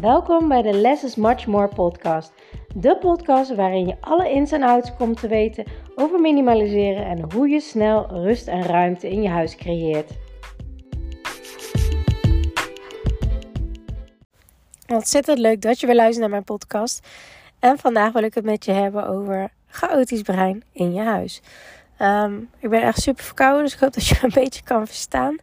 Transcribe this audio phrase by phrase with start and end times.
[0.00, 2.32] Welkom bij de Less is Much More podcast.
[2.74, 5.64] De podcast waarin je alle ins en outs komt te weten
[5.94, 10.10] over minimaliseren en hoe je snel rust en ruimte in je huis creëert.
[14.86, 17.08] Ontzettend leuk dat je weer luistert naar mijn podcast.
[17.58, 21.42] En vandaag wil ik het met je hebben over chaotisch brein in je huis.
[21.98, 25.36] Ehm, ik ben echt super verkouden, dus ik hoop dat je een beetje kan verstaan.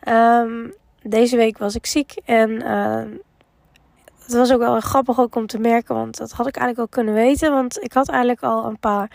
[0.00, 0.68] Ehm,
[1.02, 3.02] deze week was ik ziek en uh,
[4.32, 7.02] het was ook wel grappig ook om te merken, want dat had ik eigenlijk al
[7.02, 7.52] kunnen weten.
[7.52, 9.10] Want ik had eigenlijk al een paar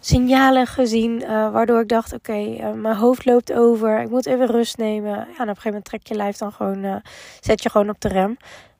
[0.00, 4.46] signalen gezien, uh, waardoor ik dacht: oké, uh, mijn hoofd loopt over, ik moet even
[4.46, 5.10] rust nemen.
[5.10, 6.96] Ja, en op een gegeven moment trek je lijf dan gewoon, uh,
[7.40, 8.36] zet je gewoon op de rem.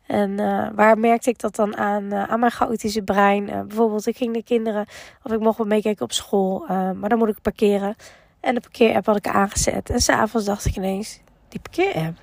[0.06, 0.37] En
[0.75, 2.15] waar merkte ik dat dan aan?
[2.15, 3.45] aan mijn chaotische brein.
[3.47, 4.87] bijvoorbeeld, ik ging de kinderen,
[5.23, 7.95] of ik mocht wel meekijken op school, maar dan moet ik parkeren.
[8.41, 9.91] En de parkeerapp had ik aangezet.
[9.91, 12.19] En s'avonds dacht ik ineens: die parkeerapp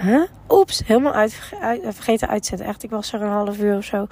[0.00, 0.22] Huh?
[0.48, 1.32] Oeps, helemaal uit,
[1.82, 2.66] vergeten uitzetten.
[2.66, 4.06] Echt, ik was er een half uur of zo.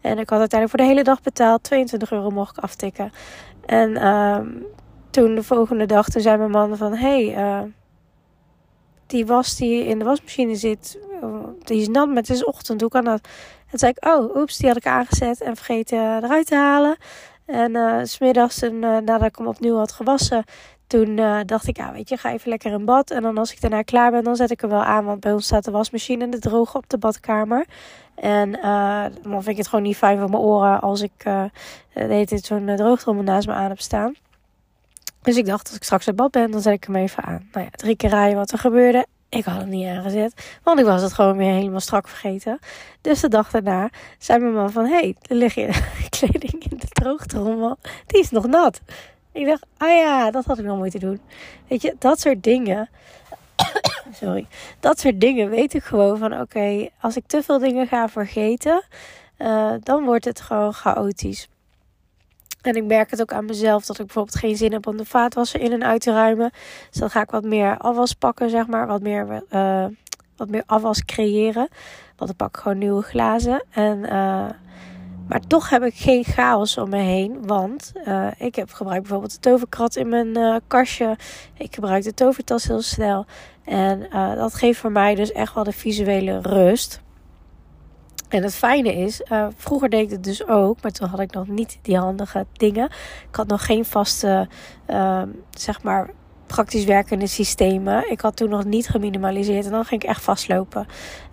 [0.00, 1.62] En ik had uiteindelijk voor de hele dag betaald.
[1.62, 3.12] 22 euro mocht ik aftikken.
[3.66, 4.38] En uh,
[5.10, 6.94] toen de volgende dag, toen zei mijn man van...
[6.94, 7.68] Hé, hey, uh,
[9.06, 10.98] die was die in de wasmachine zit,
[11.58, 12.80] die is nat, maar het is ochtend.
[12.80, 13.20] Hoe kan dat?
[13.24, 16.96] En toen zei ik, oh, oeps, die had ik aangezet en vergeten eruit te halen.
[17.46, 20.44] En uh, smiddags, uh, nadat ik hem opnieuw had gewassen,
[20.90, 23.10] toen uh, dacht ik, ja, weet je, ga even lekker in bad.
[23.10, 25.04] En dan als ik daarna klaar ben, dan zet ik hem wel aan.
[25.04, 27.66] Want bij ons staat de wasmachine en de droge op de badkamer.
[28.14, 32.24] En uh, dan vind ik het gewoon niet fijn voor mijn oren als ik uh,
[32.26, 34.14] zo'n droogtrommel naast me aan heb staan.
[35.22, 37.48] Dus ik dacht, als ik straks in bad ben, dan zet ik hem even aan.
[37.52, 39.06] Nou ja, drie keer rijden wat er gebeurde.
[39.28, 42.58] Ik had hem niet aangezet, want ik was het gewoon weer helemaal strak vergeten.
[43.00, 44.84] Dus de dag daarna zei mijn man van...
[44.84, 45.82] Hé, hey, er ligt je
[46.18, 47.78] kleding in de droogtrommel.
[48.06, 48.80] Die is nog nat.
[49.32, 51.20] Ik dacht, ah ja, dat had ik nog moeten doen.
[51.68, 52.88] Weet je, dat soort dingen.
[54.20, 54.46] Sorry.
[54.80, 58.82] Dat soort dingen weet ik gewoon van oké, als ik te veel dingen ga vergeten,
[59.38, 61.48] uh, dan wordt het gewoon chaotisch.
[62.62, 65.04] En ik merk het ook aan mezelf dat ik bijvoorbeeld geen zin heb om de
[65.04, 66.50] vaatwasser in en uit te ruimen.
[66.90, 68.86] Dus dan ga ik wat meer afwas pakken, zeg maar.
[68.86, 69.84] Wat meer, uh,
[70.36, 71.68] wat meer afwas creëren.
[72.16, 73.64] Want dan pak ik gewoon nieuwe glazen.
[73.70, 74.48] En uh,
[75.30, 77.46] maar toch heb ik geen chaos om me heen.
[77.46, 81.16] Want uh, ik heb gebruikt bijvoorbeeld de toverkrat in mijn uh, kastje.
[81.54, 83.26] Ik gebruik de tovertas heel snel.
[83.64, 87.00] En uh, dat geeft voor mij dus echt wel de visuele rust.
[88.28, 89.22] En het fijne is,
[89.56, 92.84] vroeger deed ik het dus ook, maar toen had ik nog niet die handige dingen.
[93.28, 94.48] Ik had nog geen vaste,
[95.50, 96.10] zeg maar,
[96.46, 98.10] praktisch werkende systemen.
[98.10, 100.86] Ik had toen nog niet geminimaliseerd en dan ging ik echt vastlopen.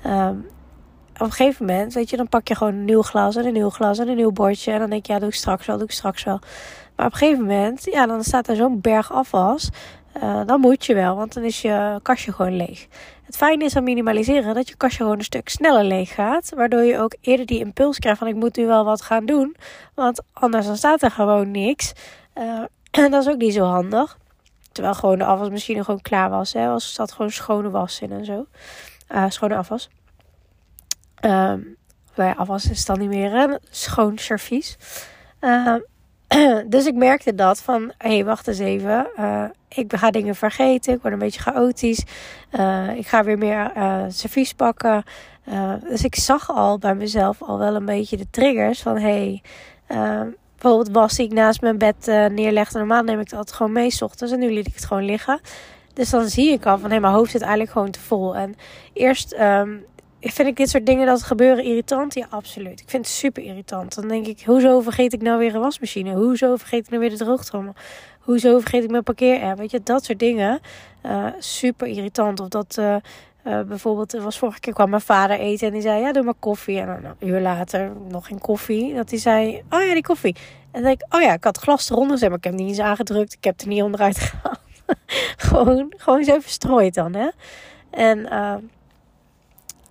[0.06, 0.46] Um,
[1.20, 3.54] op een gegeven moment, weet je, dan pak je gewoon een nieuw glas en een
[3.54, 4.72] nieuw glas en een nieuw bordje.
[4.72, 6.40] En dan denk je, ja, doe ik straks wel, doe ik straks wel.
[6.96, 9.70] Maar op een gegeven moment, ja, dan staat er zo'n berg afwas.
[10.24, 12.88] Uh, dan moet je wel, want dan is je kastje gewoon leeg.
[13.24, 16.52] Het fijne is aan minimaliseren dat je kastje gewoon een stuk sneller leeg gaat.
[16.56, 19.56] Waardoor je ook eerder die impuls krijgt van ik moet nu wel wat gaan doen.
[19.94, 21.94] Want anders dan staat er gewoon niks.
[22.38, 22.62] Uh,
[23.04, 24.18] en dat is ook niet zo handig.
[24.72, 26.54] Terwijl gewoon de afwasmachine gewoon klaar was.
[26.54, 28.46] Hè, er zat gewoon schone was in en zo.
[29.12, 29.90] Uh, schone afwas.
[31.26, 31.78] Um,
[32.18, 34.78] nou ja, afwas is dan niet meer een schoon servies.
[35.42, 35.76] Uh,
[36.74, 39.08] dus ik merkte dat van, hé, hey, wacht eens even.
[39.20, 42.04] Uh, ik ga dingen vergeten, ik word een beetje chaotisch.
[42.52, 45.04] Uh, ik ga weer meer uh, servies pakken.
[45.90, 49.42] dus ik zag al bij mezelf al wel een beetje de triggers van, hé,
[49.88, 52.78] hey, bijvoorbeeld was die ik naast mijn bed neerlegde.
[52.78, 55.06] Normaal neem ik het altijd gewoon mee s ochtends en nu liet ik het gewoon
[55.06, 55.40] liggen.
[55.94, 58.36] Dus dan zie ik al van, hé, hey, mijn hoofd zit eigenlijk gewoon te vol.
[58.36, 58.56] En
[58.94, 59.36] eerst...
[60.22, 62.14] vind ik dit soort dingen dat gebeuren irritant?
[62.14, 62.80] Ja, absoluut.
[62.80, 63.96] Ik vind het super irritant.
[63.96, 66.14] Dan denk ik, hoezo vergeet ik nou weer een wasmachine?
[66.14, 67.74] Hoezo vergeet ik nou weer de droogtrommel?
[68.20, 69.58] Hoezo vergeet ik mijn parkeer-app?
[69.58, 70.60] Weet je, dat soort dingen.
[71.06, 72.40] Uh, super irritant.
[72.40, 72.96] Of dat uh,
[73.48, 76.24] uh, bijvoorbeeld, er was vorige keer kwam mijn vader eten en die zei, ja, doe
[76.24, 76.80] maar koffie.
[76.80, 78.94] En dan een uur later nog geen koffie.
[78.94, 80.36] Dat hij zei, oh ja, die koffie.
[80.72, 82.68] En dan denk ik, oh ja, ik had glas eronder gezet, maar ik heb niet
[82.68, 83.34] eens aangedrukt.
[83.34, 84.60] Ik heb er niet onderuit gehaald.
[85.38, 87.30] gewoon, gewoon zo verstrooid dan, hè.
[87.90, 88.28] En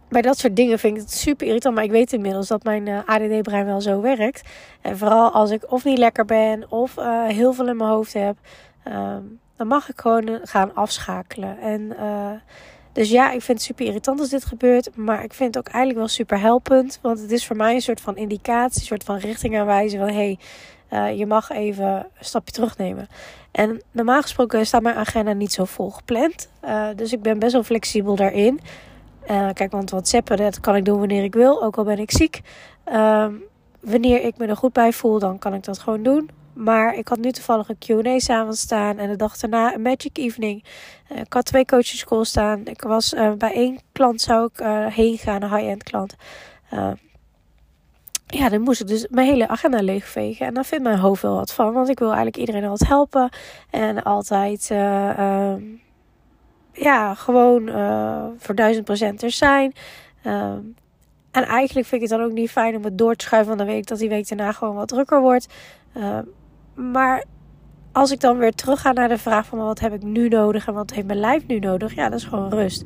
[0.08, 1.75] bij dat soort dingen vind ik het super irritant.
[1.75, 4.43] Maar ik weet inmiddels dat mijn eh, ADD-brein wel zo werkt.
[4.81, 8.12] En vooral als ik of niet lekker ben of uh, heel veel in mijn hoofd
[8.12, 8.37] heb.
[8.88, 11.58] Um, dan mag ik gewoon eh, gaan afschakelen.
[11.58, 11.97] En
[12.93, 14.97] dus ja, ik vind het super irritant als dit gebeurt.
[14.97, 16.99] Maar ik vind het ook eigenlijk wel super helpend.
[17.03, 20.08] Want het is voor mij een soort van indicatie, een soort van richting aanwijzen van
[20.08, 20.37] hé.
[20.88, 23.08] Hey, je mag even een stapje terugnemen.
[23.50, 26.49] En normaal gesproken staat mijn agenda niet zo vol gepland.
[26.97, 28.61] Dus ik ben best wel flexibel daarin.
[29.31, 32.11] Uh, kijk, want WhatsAppen, dat kan ik doen wanneer ik wil, ook al ben ik
[32.11, 32.40] ziek.
[32.88, 33.26] Uh,
[33.81, 36.31] wanneer ik me er goed bij voel, dan kan ik dat gewoon doen.
[36.52, 40.19] Maar ik had nu toevallig een Q&A s'avonds staan en de dag daarna een Magic
[40.19, 40.64] Evening.
[41.12, 42.67] Uh, ik had twee coaches calls staan.
[42.67, 46.14] Ik was uh, bij één klant zou ik heen gaan, een high-end klant.
[46.72, 46.93] Uh,
[48.26, 50.46] ja, dan moest ik dus mijn hele agenda leegvegen.
[50.46, 51.72] En daar vindt mijn hoofd wel wat van.
[51.72, 53.29] Want ik wil eigenlijk iedereen altijd helpen.
[53.70, 55.55] En altijd, uh,
[56.76, 59.73] ja, gewoon uh, voor duizend procent er zijn.
[60.23, 60.61] Ehm,
[61.31, 63.69] en eigenlijk vind ik het dan ook niet fijn om het door te schuiven.
[63.69, 65.46] Ik dat die week daarna gewoon wat drukker wordt.
[65.93, 66.23] Ehm,
[66.75, 67.25] maar
[67.93, 70.67] als ik dan weer terug ga naar de vraag van wat heb ik nu nodig
[70.67, 71.94] en wat heeft mijn lijf nu nodig?
[71.94, 72.82] Ja, dat is gewoon rust.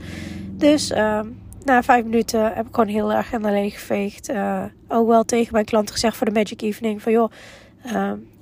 [0.51, 1.21] Dus uh,
[1.65, 4.31] na vijf minuten heb ik gewoon heel erg agenda leeggeveegd.
[4.31, 7.31] Uh, ook wel tegen mijn klanten gezegd voor de Magic Evening van joh,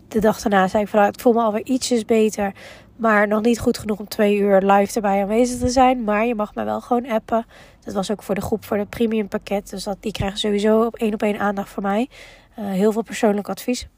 [0.09, 2.53] de dag daarna zei ik van nou, ik voel me alweer ietsjes beter.
[2.99, 6.05] Maar nog niet goed genoeg om twee uur live erbij aanwezig te zijn.
[6.05, 7.47] Maar je mag me wel gewoon appen.
[7.85, 9.71] Dat was ook voor de groep voor het premium pakket.
[9.71, 12.09] Dus dat, die krijgen sowieso op één op één aandacht van mij.
[12.59, 13.89] Uh, heel veel persoonlijk advies.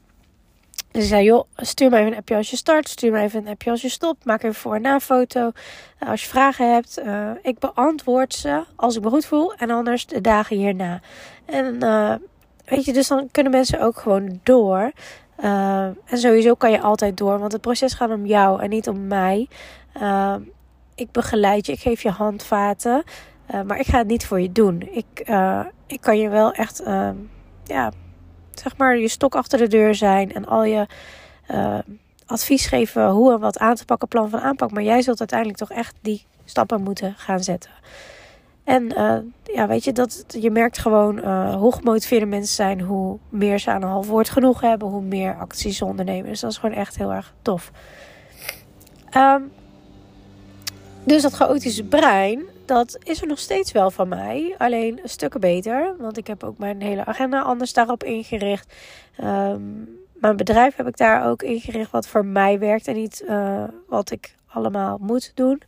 [0.91, 2.89] Dus zei, joh, stuur me even een appje als je start.
[2.89, 4.25] Stuur me even een appje als je stopt.
[4.25, 5.51] Maak even voor- en na-foto.
[5.99, 9.53] Uh, als je vragen hebt, uh, ik beantwoord ze als ik me goed voel.
[9.53, 11.01] En anders de dagen hierna.
[11.45, 11.79] En
[12.65, 14.91] weet je, dus dan kunnen mensen ook gewoon door.
[15.41, 17.39] En sowieso kan je altijd door.
[17.39, 19.47] Want het proces gaat om jou en niet om mij.
[20.95, 23.03] ik begeleid je, ik geef je handvaten.
[23.65, 24.81] maar ik ga het niet voor je doen.
[24.91, 25.29] Ik,
[25.87, 26.83] ik kan je wel echt
[27.63, 27.91] ja,
[28.51, 30.87] zeg maar je stok achter de deur zijn en al je
[32.25, 34.71] advies geven hoe en wat aan te pakken, plan van aanpak.
[34.71, 37.71] Maar jij zult uiteindelijk toch echt die stappen moeten gaan zetten.
[38.71, 39.17] En uh,
[39.55, 43.71] ja, weet je, dat, je merkt gewoon uh, hoe gemotiveerde mensen zijn, hoe meer ze
[43.71, 46.29] aan een half woord genoeg hebben, hoe meer acties ze ondernemen.
[46.29, 47.71] Dus dat is gewoon echt heel erg tof.
[49.17, 49.51] Um,
[51.03, 54.55] dus dat chaotische brein, dat is er nog steeds wel van mij.
[54.57, 55.95] Alleen stukken beter.
[55.99, 58.73] Want ik heb ook mijn hele agenda anders daarop ingericht.
[59.23, 62.87] Um, mijn bedrijf heb ik daar ook ingericht wat voor mij werkt.
[62.87, 65.61] En niet uh, wat ik allemaal moet doen.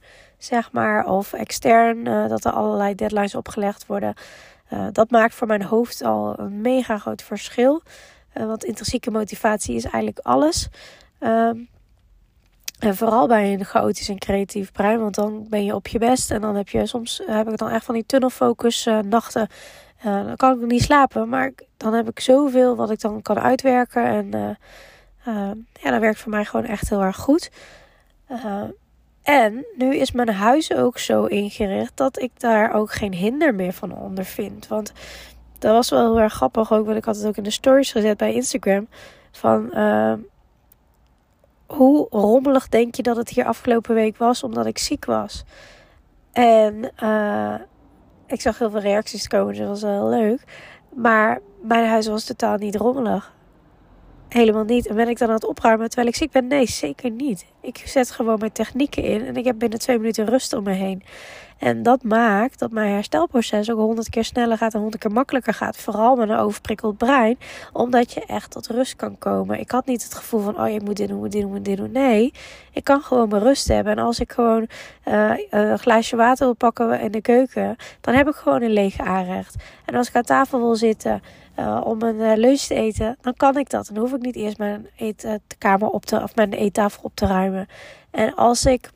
[0.44, 1.06] Zeg maar.
[1.06, 2.08] Of extern.
[2.08, 4.14] Uh, dat er allerlei deadlines opgelegd worden.
[4.74, 7.82] Uh, dat maakt voor mijn hoofd al een mega groot verschil.
[8.34, 10.70] want intrinsieke motivatie is eigenlijk alles.
[11.20, 11.70] Um,
[12.80, 16.32] en vooral bij een chaotisch en creatief brein, want dan ben je op je best.
[16.32, 19.48] En dan heb je soms heb ik dan echt van die tunnelfocus nachten.
[20.04, 24.06] Dan kan ik niet slapen, maar dan heb ik zoveel wat ik dan kan uitwerken.
[24.06, 24.58] En
[25.26, 25.52] uh,
[25.82, 27.52] ja, dat werkt voor mij gewoon echt heel erg goed.
[29.24, 33.74] En nu is mijn huis ook zo ingericht dat ik daar ook geen hinder meer
[33.74, 34.68] van ondervind.
[34.68, 34.92] Want
[35.60, 37.92] dat was wel heel erg grappig ook, want ik had het ook in de stories
[37.92, 38.88] gezet bij Instagram.
[39.32, 39.72] Van
[41.68, 45.44] hoe rommelig denk je dat het hier afgelopen week was omdat ik ziek was?
[46.32, 47.56] En uh,
[48.28, 50.44] ik zag heel veel reacties komen, dus dat was wel leuk.
[50.96, 53.34] Maar mijn huis was totaal niet rommelig.
[54.34, 54.88] Helemaal niet.
[54.88, 56.48] En ben ik dan aan het opruimen terwijl ik ziek ben?
[56.48, 57.46] Nee, zeker niet.
[57.62, 60.72] Ik zet gewoon mijn technieken in en ik heb binnen twee minuten rust om me
[60.72, 61.04] heen.
[61.58, 65.54] En dat maakt dat mijn herstelproces ook honderd keer sneller gaat en honderd keer makkelijker
[65.54, 65.78] gaat.
[65.78, 67.38] Vooral met een overprikkeld brein.
[67.74, 69.60] Omdat je echt tot rust kan komen.
[69.60, 71.66] Ik had niet het gevoel van, oh je moet dit doen, moet dit doen, moet
[71.66, 71.92] dit doen.
[71.92, 72.34] Nee,
[72.72, 73.98] ik kan gewoon mijn rust hebben.
[73.98, 74.68] En als ik gewoon
[75.08, 79.04] uh, een glaasje water wil pakken in de keuken, dan heb ik gewoon een lege
[79.04, 79.56] aanrecht.
[79.86, 81.22] En als ik aan tafel wil zitten
[81.60, 83.90] uh, om een uh, lunch te eten, dan kan ik dat.
[83.94, 87.68] Dan hoef ik niet eerst mijn eetkamer op te, of mijn eettafel op te ruimen.
[88.12, 88.90] En als ik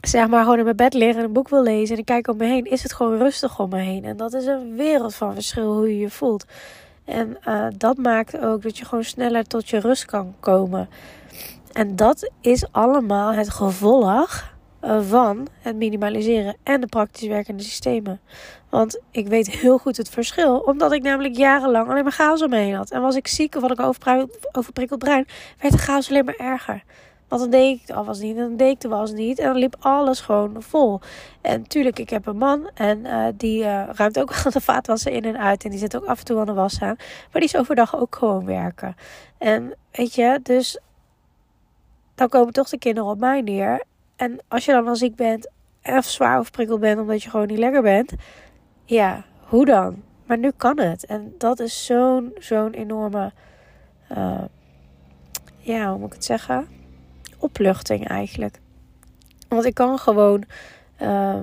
[0.00, 2.28] zeg maar gewoon in mijn bed liggen en een boek wil lezen en ik kijk
[2.28, 4.04] om me heen, is het gewoon rustig om me heen.
[4.04, 6.44] En dat is een wereld van verschil hoe je je voelt.
[7.04, 7.38] En
[7.76, 10.88] dat maakt ook dat je gewoon sneller tot je rust kan komen.
[11.72, 14.52] En dat is allemaal het gevolg
[15.00, 18.20] van het minimaliseren en de praktisch werkende systemen.
[18.68, 22.50] Want ik weet heel goed het verschil, omdat ik namelijk jarenlang alleen maar chaos om
[22.50, 22.90] me heen had.
[22.90, 23.80] En was ik ziek of had ik
[24.52, 25.26] overprikkeld brein,
[25.58, 26.82] werd de chaos alleen maar erger.
[27.30, 29.38] Want dan deed ik de afwas niet en dan deed ik de was niet.
[29.38, 31.00] En dan liep alles gewoon vol.
[31.40, 35.12] En tuurlijk, ik heb een man en uh, die uh, ruimt ook wel de vaatwassen
[35.12, 35.64] in en uit.
[35.64, 36.96] En die zit ook af en toe aan de was aan.
[36.98, 38.96] Maar die is overdag ook gewoon werken.
[39.38, 40.78] En weet je, dus
[42.14, 43.82] dan komen toch de kinderen op mij neer.
[44.20, 45.50] En als je dan al ziek bent
[45.82, 48.12] of zwaar overprikkeld bent omdat je gewoon niet lekker bent.
[48.84, 50.02] Ja, hoe dan?
[50.26, 51.06] Maar nu kan het.
[51.06, 53.32] En dat is zo'n zo'n enorme...
[54.12, 54.44] Uh,
[55.58, 56.68] ja, hoe moet ik het zeggen?
[57.40, 58.60] opluchting eigenlijk.
[59.48, 60.44] Want ik kan gewoon
[61.02, 61.40] uh,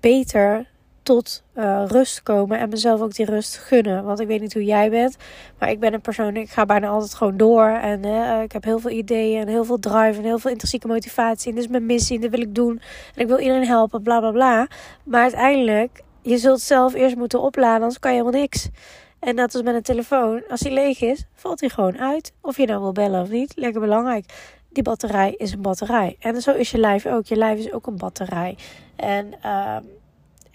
[0.00, 0.68] beter
[1.06, 4.04] tot uh, rust komen en mezelf ook die rust gunnen.
[4.04, 5.16] Want ik weet niet hoe jij bent,
[5.58, 7.68] maar ik ben een persoon, ik ga bijna altijd gewoon door.
[7.68, 10.86] En uh, ik heb heel veel ideeën en heel veel drive en heel veel intrinsieke
[10.86, 11.48] motivatie.
[11.48, 12.80] En dit is mijn missie en dit wil ik doen.
[13.14, 14.66] En ik wil iedereen helpen, bla bla bla.
[15.04, 18.68] Maar uiteindelijk, je zult zelf eerst moeten opladen, anders kan je helemaal niks.
[19.18, 20.42] En dat is met een telefoon.
[20.48, 22.32] Als die leeg is, valt hij gewoon uit.
[22.40, 24.24] Of je nou wil bellen of niet, lekker belangrijk
[24.76, 26.16] die batterij is een batterij.
[26.20, 27.26] En zo is je lijf ook.
[27.26, 28.56] Je lijf is ook een batterij.
[28.96, 29.76] En uh,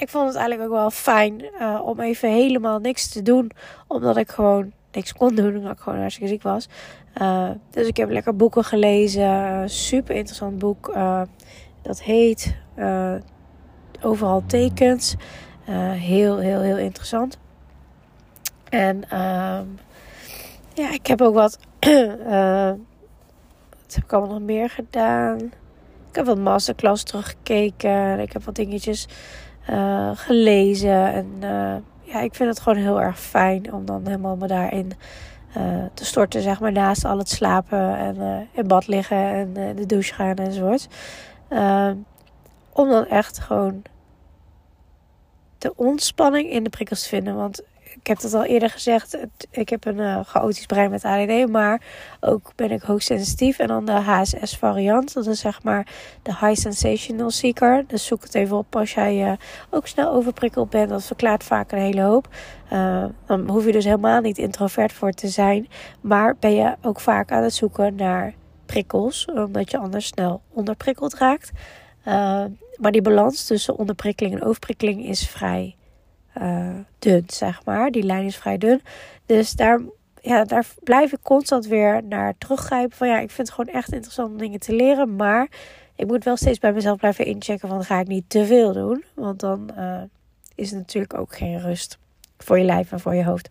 [0.02, 3.52] ik vond het eigenlijk ook wel fijn uh, om even helemaal niks te doen.
[3.88, 5.56] Omdat ik gewoon niks kon doen.
[5.56, 6.68] Omdat ik gewoon hartstikke ziek was.
[7.22, 9.70] Uh, dus ik heb lekker boeken gelezen.
[9.70, 10.92] Super interessant boek.
[10.96, 11.22] Uh,
[11.82, 12.56] dat heet
[14.02, 15.16] Overal tekens.
[15.96, 17.38] heel, heel, heel interessant.
[18.70, 19.66] En ehm,
[20.74, 21.60] ja, ik heb ook wat.
[23.80, 25.38] wat heb ik allemaal nog meer gedaan?
[26.10, 28.20] Ik heb wat masterclass teruggekeken.
[28.20, 29.08] Ik heb wat dingetjes
[29.70, 31.14] uh, gelezen.
[31.14, 34.92] En uh, ja, ik vind het gewoon heel erg fijn om dan helemaal me daarin
[35.58, 35.64] uh,
[35.94, 40.14] te storten, zeg maar, naast al het slapen en in bad liggen en de douche
[40.14, 40.88] gaan enzovoort.
[42.74, 43.82] om dan echt gewoon
[45.58, 47.36] de ontspanning in de prikkels te vinden.
[47.36, 47.62] Want
[48.02, 49.18] ik heb het al eerder gezegd.
[49.52, 51.50] Ik heb een uh, chaotisch brein met ADD.
[51.50, 51.82] Maar
[52.20, 53.60] ook ben ik hoogsensitief.
[53.60, 55.14] En dan de HSS variant.
[55.14, 55.88] Dat is zeg maar
[56.22, 57.84] de High Sensational Seeker.
[57.88, 59.32] Dus zoek het even op als jij uh,
[59.70, 60.90] ook snel overprikkeld bent.
[60.90, 62.28] Dat verklaart vaak een hele hoop.
[62.74, 65.68] Uh, dan hoef je dus helemaal niet introvert voor te zijn.
[66.02, 68.34] Maar ben je ook vaak aan het zoeken naar
[68.66, 69.26] prikkels.
[69.26, 71.52] Omdat je anders snel onderprikkeld raakt.
[72.76, 75.76] maar die balans tussen onderprikkeling en overprikkeling is vrij
[76.42, 76.70] uh,
[77.00, 77.92] dun, zeg maar.
[77.92, 78.82] Die lijn is vrij dun.
[79.26, 79.82] Dus daar,
[80.22, 82.98] ja, daar blijf ik constant weer naar teruggrijpen.
[82.98, 85.16] Van ja, ik vind het gewoon echt interessant om dingen te leren.
[85.16, 85.48] Maar
[85.96, 87.70] ik moet wel steeds bij mezelf blijven inchecken.
[87.70, 89.04] Van ga ik niet te veel doen.
[89.14, 90.02] Want dan uh,
[90.56, 91.98] is het natuurlijk ook geen rust
[92.38, 93.50] voor je lijf en voor je hoofd.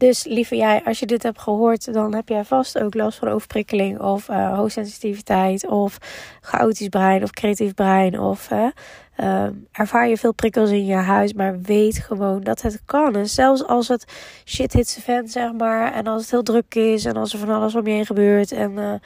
[0.00, 3.28] Dus lieve jij, als je dit hebt gehoord, dan heb jij vast ook last van
[3.28, 5.98] overprikkeling of uh, hoogsensitiviteit of
[6.40, 11.60] chaotisch brein of creatief brein of uh, ervaar je veel prikkels in je huis, maar
[11.60, 13.16] weet gewoon dat het kan.
[13.16, 14.04] En zelfs als het
[14.44, 17.38] shit hits the fan, zeg maar, en als het heel druk is en als er
[17.38, 19.00] van alles om je heen gebeurt en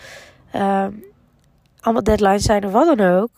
[0.55, 0.87] uh,
[1.81, 3.31] allemaal deadlines zijn of wat dan ook,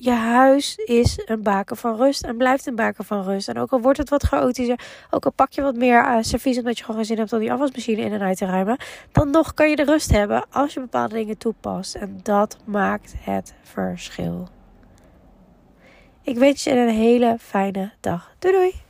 [0.00, 3.48] je huis is een baken van rust en blijft een baken van rust.
[3.48, 4.80] En ook al wordt het wat chaotischer,
[5.10, 7.52] ook al pak je wat meer uh, servies omdat je gewoon zin hebt om die
[7.52, 8.76] afwasmachine in en uit te ruimen,
[9.12, 11.94] dan nog kan je de rust hebben als je bepaalde dingen toepast.
[11.94, 14.48] En dat maakt het verschil.
[16.22, 18.34] Ik wens je een hele fijne dag.
[18.38, 18.89] Doei doei!